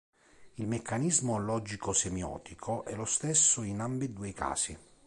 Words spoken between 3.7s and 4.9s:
ambedue i casi.